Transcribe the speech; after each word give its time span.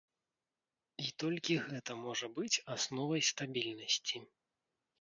І 1.07 1.13
толькі 1.23 1.59
гэта 1.67 1.91
можа 2.07 2.31
быць 2.39 2.61
асновай 2.79 3.21
стабільнасці. 3.31 4.17